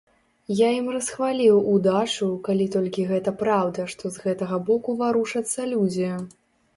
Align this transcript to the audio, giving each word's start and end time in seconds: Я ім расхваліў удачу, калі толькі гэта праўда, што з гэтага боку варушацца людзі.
Я 0.59 0.67
ім 0.75 0.85
расхваліў 0.93 1.57
удачу, 1.73 2.29
калі 2.47 2.65
толькі 2.75 3.05
гэта 3.11 3.33
праўда, 3.41 3.85
што 3.93 4.11
з 4.15 4.23
гэтага 4.23 4.59
боку 4.71 4.97
варушацца 5.03 5.67
людзі. 5.75 6.09